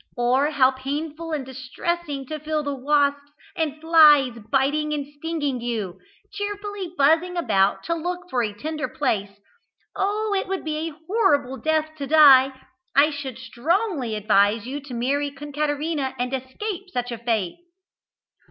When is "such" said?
16.91-17.11